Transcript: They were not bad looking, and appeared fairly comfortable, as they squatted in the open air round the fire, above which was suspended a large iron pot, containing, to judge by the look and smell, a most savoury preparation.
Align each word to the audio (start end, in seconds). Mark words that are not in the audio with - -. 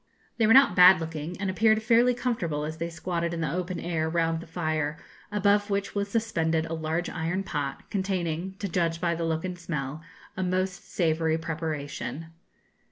They 0.37 0.47
were 0.47 0.55
not 0.55 0.75
bad 0.75 0.99
looking, 0.99 1.39
and 1.39 1.47
appeared 1.47 1.83
fairly 1.83 2.15
comfortable, 2.15 2.65
as 2.65 2.77
they 2.77 2.89
squatted 2.89 3.35
in 3.35 3.41
the 3.41 3.53
open 3.53 3.79
air 3.79 4.09
round 4.09 4.39
the 4.39 4.47
fire, 4.47 4.97
above 5.31 5.69
which 5.69 5.93
was 5.93 6.09
suspended 6.09 6.65
a 6.65 6.73
large 6.73 7.07
iron 7.07 7.43
pot, 7.43 7.87
containing, 7.91 8.55
to 8.57 8.67
judge 8.67 8.99
by 8.99 9.13
the 9.13 9.25
look 9.25 9.45
and 9.45 9.59
smell, 9.59 10.01
a 10.35 10.41
most 10.41 10.91
savoury 10.91 11.37
preparation. 11.37 12.33